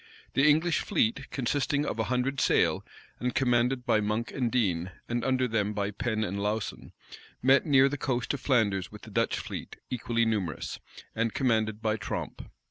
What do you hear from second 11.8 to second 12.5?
by Tromp.